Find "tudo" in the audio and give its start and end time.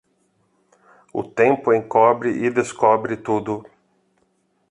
3.15-3.63